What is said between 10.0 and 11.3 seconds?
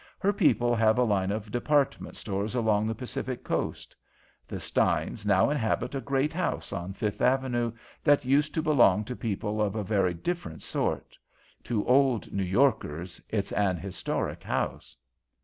different sort.